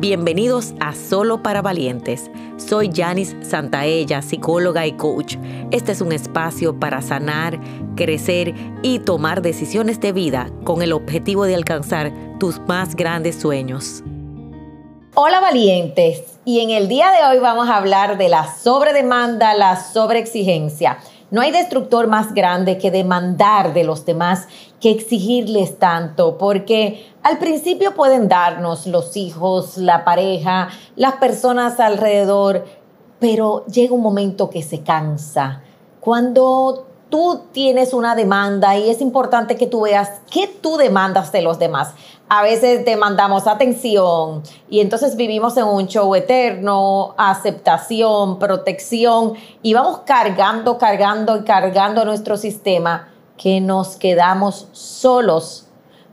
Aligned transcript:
Bienvenidos 0.00 0.72
a 0.80 0.94
Solo 0.94 1.42
para 1.42 1.60
Valientes. 1.60 2.30
Soy 2.56 2.90
Janice 2.90 3.44
Santaella, 3.44 4.22
psicóloga 4.22 4.86
y 4.86 4.92
coach. 4.92 5.36
Este 5.72 5.92
es 5.92 6.00
un 6.00 6.12
espacio 6.12 6.80
para 6.80 7.02
sanar, 7.02 7.60
crecer 7.96 8.54
y 8.82 9.00
tomar 9.00 9.42
decisiones 9.42 10.00
de 10.00 10.12
vida 10.12 10.48
con 10.64 10.80
el 10.80 10.94
objetivo 10.94 11.44
de 11.44 11.54
alcanzar 11.54 12.14
tus 12.38 12.60
más 12.60 12.96
grandes 12.96 13.36
sueños. 13.36 14.02
Hola 15.14 15.38
valientes, 15.40 16.22
y 16.46 16.60
en 16.60 16.70
el 16.70 16.88
día 16.88 17.10
de 17.12 17.26
hoy 17.26 17.38
vamos 17.38 17.68
a 17.68 17.76
hablar 17.76 18.16
de 18.16 18.30
la 18.30 18.46
sobredemanda, 18.56 19.52
la 19.52 19.76
sobreexigencia. 19.76 20.96
No 21.30 21.40
hay 21.40 21.52
destructor 21.52 22.08
más 22.08 22.34
grande 22.34 22.76
que 22.78 22.90
demandar 22.90 23.72
de 23.72 23.84
los 23.84 24.04
demás, 24.04 24.48
que 24.80 24.90
exigirles 24.90 25.78
tanto, 25.78 26.38
porque 26.38 27.06
al 27.22 27.38
principio 27.38 27.94
pueden 27.94 28.28
darnos 28.28 28.86
los 28.86 29.16
hijos, 29.16 29.76
la 29.76 30.04
pareja, 30.04 30.68
las 30.96 31.14
personas 31.14 31.78
alrededor, 31.78 32.64
pero 33.20 33.64
llega 33.66 33.94
un 33.94 34.02
momento 34.02 34.50
que 34.50 34.62
se 34.62 34.82
cansa. 34.82 35.62
Cuando 36.00 36.89
tú 37.10 37.42
tienes 37.52 37.92
una 37.92 38.14
demanda 38.14 38.78
y 38.78 38.88
es 38.88 39.00
importante 39.00 39.56
que 39.56 39.66
tú 39.66 39.82
veas 39.82 40.20
qué 40.30 40.46
tú 40.46 40.76
demandas 40.76 41.32
de 41.32 41.42
los 41.42 41.58
demás. 41.58 41.92
A 42.28 42.42
veces 42.42 42.84
demandamos 42.84 43.48
atención 43.48 44.42
y 44.70 44.80
entonces 44.80 45.16
vivimos 45.16 45.56
en 45.56 45.64
un 45.64 45.88
show 45.88 46.14
eterno, 46.14 47.14
aceptación, 47.18 48.38
protección 48.38 49.34
y 49.62 49.74
vamos 49.74 50.02
cargando, 50.06 50.78
cargando 50.78 51.36
y 51.36 51.42
cargando 51.42 52.04
nuestro 52.04 52.36
sistema 52.36 53.08
que 53.36 53.60
nos 53.60 53.96
quedamos 53.96 54.68
solos 54.72 55.66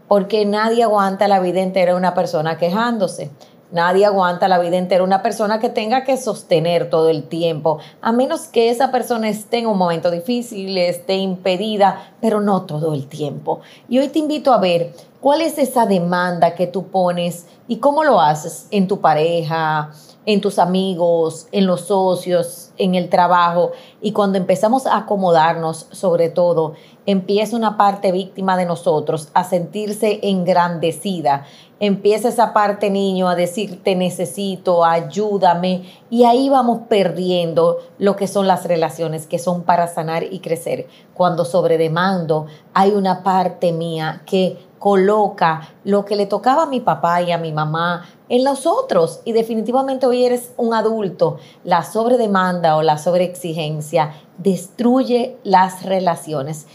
porque 0.07 0.45
nadie 0.45 0.83
aguanta 0.83 1.27
la 1.27 1.39
vida 1.39 1.61
entera 1.61 1.95
una 1.95 2.13
persona 2.13 2.57
quejándose. 2.57 3.29
Nadie 3.71 4.05
aguanta 4.05 4.47
la 4.47 4.59
vida 4.59 4.77
entera 4.77 5.03
una 5.03 5.21
persona 5.21 5.59
que 5.59 5.69
tenga 5.69 6.05
que 6.05 6.15
sostener 6.15 6.89
todo 6.89 7.09
el 7.09 7.23
tiempo, 7.23 7.79
a 8.01 8.11
menos 8.13 8.47
que 8.47 8.69
esa 8.69 8.91
persona 8.91 9.27
esté 9.27 9.59
en 9.59 9.67
un 9.67 9.77
momento 9.77 10.09
difícil, 10.09 10.77
esté 10.77 11.15
impedida, 11.15 12.13
pero 12.21 12.39
no 12.39 12.61
todo 12.61 12.93
el 12.93 13.07
tiempo. 13.07 13.59
Y 13.89 13.99
hoy 13.99 14.07
te 14.07 14.19
invito 14.19 14.53
a 14.53 14.59
ver 14.59 14.93
cuál 15.21 15.41
es 15.41 15.57
esa 15.57 15.85
demanda 15.85 16.55
que 16.55 16.67
tú 16.67 16.87
pones 16.87 17.47
y 17.67 17.77
cómo 17.77 18.03
lo 18.03 18.19
haces 18.21 18.67
en 18.71 18.87
tu 18.87 19.01
pareja, 19.01 19.91
en 20.27 20.41
tus 20.41 20.59
amigos, 20.59 21.47
en 21.53 21.65
los 21.65 21.81
socios, 21.81 22.71
en 22.77 22.95
el 22.95 23.09
trabajo. 23.09 23.71
Y 24.01 24.11
cuando 24.11 24.37
empezamos 24.37 24.85
a 24.85 24.97
acomodarnos, 24.97 25.87
sobre 25.91 26.29
todo, 26.29 26.73
empieza 27.05 27.55
una 27.55 27.77
parte 27.77 28.11
víctima 28.11 28.57
de 28.57 28.65
nosotros 28.65 29.29
a 29.33 29.45
sentirse 29.45 30.19
engrandecida. 30.23 31.45
Empieza 31.79 32.27
esa 32.27 32.51
parte 32.53 32.89
niño 32.89 33.29
a 33.29 33.35
decir 33.35 33.81
te 33.83 33.95
necesito, 33.95 34.83
ayúdame. 34.83 35.85
Y 36.09 36.25
ahí 36.25 36.49
vamos 36.49 36.81
perdiendo 36.89 37.77
lo 37.97 38.17
que 38.17 38.27
son 38.27 38.47
las 38.47 38.65
relaciones 38.65 39.27
que 39.27 39.39
son 39.39 39.63
para 39.63 39.87
sanar 39.87 40.23
y 40.23 40.39
crecer. 40.39 40.87
Cuando 41.13 41.45
sobredemando, 41.45 42.47
hay 42.73 42.91
una 42.91 43.23
parte 43.23 43.71
mía 43.71 44.23
que 44.25 44.66
coloca 44.79 45.69
lo 45.83 46.05
que 46.05 46.15
le 46.15 46.25
tocaba 46.25 46.63
a 46.63 46.67
mi 46.67 46.79
papá 46.79 47.21
y 47.21 47.31
a 47.31 47.37
mi 47.37 47.51
mamá 47.51 48.05
en 48.29 48.43
los 48.43 48.65
otros. 48.65 49.21
Y 49.25 49.31
definitivamente 49.31 50.05
hoy 50.05 50.25
eres 50.25 50.51
un 50.57 50.73
adulto. 50.73 51.37
La 51.63 51.83
sobredemanda 51.83 52.75
o 52.77 52.81
la 52.81 52.97
sobreexigencia 52.97 54.13
destruye 54.37 55.37
las 55.43 55.83
relaciones. 55.83 56.67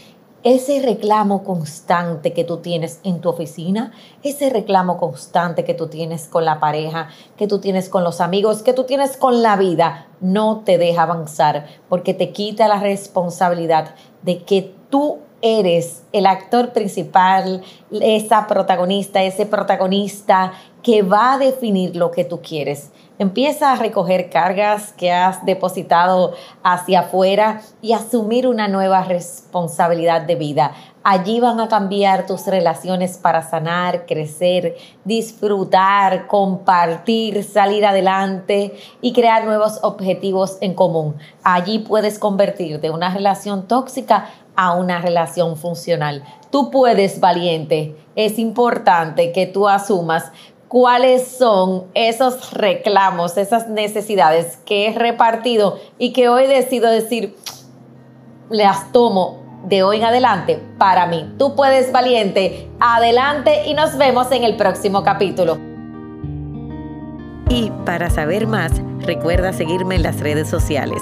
Ese 0.43 0.81
reclamo 0.81 1.45
constante 1.45 2.33
que 2.33 2.43
tú 2.43 2.57
tienes 2.57 2.99
en 3.05 3.21
tu 3.21 3.29
oficina, 3.29 3.93
ese 4.23 4.49
reclamo 4.49 4.97
constante 4.97 5.63
que 5.63 5.73
tú 5.73 5.87
tienes 5.87 6.27
con 6.27 6.43
la 6.43 6.59
pareja, 6.59 7.07
que 7.37 7.47
tú 7.47 7.59
tienes 7.59 7.87
con 7.87 8.03
los 8.03 8.19
amigos, 8.19 8.61
que 8.61 8.73
tú 8.73 8.83
tienes 8.83 9.15
con 9.15 9.41
la 9.41 9.55
vida, 9.55 10.07
no 10.19 10.63
te 10.65 10.77
deja 10.77 11.03
avanzar 11.03 11.67
porque 11.87 12.13
te 12.13 12.33
quita 12.33 12.67
la 12.67 12.81
responsabilidad 12.81 13.95
de 14.23 14.43
que 14.43 14.75
tú 14.89 15.19
eres 15.41 16.02
el 16.13 16.27
actor 16.27 16.71
principal, 16.71 17.61
esa 17.91 18.47
protagonista, 18.47 19.21
ese 19.23 19.45
protagonista 19.45 20.53
que 20.83 21.01
va 21.01 21.33
a 21.33 21.37
definir 21.37 21.95
lo 21.95 22.11
que 22.11 22.23
tú 22.23 22.41
quieres. 22.41 22.91
Empieza 23.19 23.71
a 23.71 23.75
recoger 23.75 24.29
cargas 24.29 24.91
que 24.93 25.11
has 25.11 25.45
depositado 25.45 26.33
hacia 26.63 27.01
afuera 27.01 27.61
y 27.81 27.93
asumir 27.93 28.47
una 28.47 28.67
nueva 28.67 29.03
responsabilidad 29.03 30.23
de 30.23 30.35
vida. 30.35 30.71
Allí 31.03 31.39
van 31.39 31.59
a 31.59 31.67
cambiar 31.67 32.25
tus 32.25 32.47
relaciones 32.47 33.17
para 33.17 33.41
sanar, 33.41 34.05
crecer, 34.05 34.75
disfrutar, 35.03 36.27
compartir, 36.27 37.43
salir 37.43 37.85
adelante 37.85 38.75
y 39.01 39.13
crear 39.13 39.45
nuevos 39.45 39.79
objetivos 39.83 40.57
en 40.61 40.73
común. 40.73 41.15
Allí 41.43 41.79
puedes 41.79 42.19
convertir 42.19 42.79
de 42.79 42.89
una 42.89 43.13
relación 43.13 43.67
tóxica 43.67 44.29
a 44.55 44.73
una 44.73 44.99
relación 45.01 45.55
funcional. 45.57 46.02
Tú 46.49 46.69
puedes, 46.69 47.19
valiente. 47.19 47.95
Es 48.15 48.37
importante 48.37 49.31
que 49.31 49.45
tú 49.45 49.67
asumas 49.67 50.31
cuáles 50.67 51.27
son 51.27 51.85
esos 51.93 52.51
reclamos, 52.51 53.37
esas 53.37 53.69
necesidades 53.69 54.57
que 54.65 54.87
he 54.87 54.93
repartido 54.93 55.79
y 55.97 56.13
que 56.13 56.29
hoy 56.29 56.47
decido 56.47 56.89
decir, 56.89 57.35
las 58.49 58.91
tomo 58.91 59.43
de 59.65 59.83
hoy 59.83 59.97
en 59.97 60.03
adelante 60.03 60.61
para 60.77 61.05
mí. 61.07 61.33
Tú 61.37 61.55
puedes, 61.55 61.91
valiente. 61.91 62.69
Adelante 62.79 63.65
y 63.67 63.73
nos 63.73 63.97
vemos 63.97 64.31
en 64.31 64.43
el 64.43 64.57
próximo 64.57 65.03
capítulo. 65.03 65.57
Y 67.49 67.71
para 67.85 68.09
saber 68.09 68.47
más, 68.47 68.71
recuerda 68.99 69.53
seguirme 69.53 69.95
en 69.95 70.03
las 70.03 70.19
redes 70.19 70.49
sociales. 70.49 71.01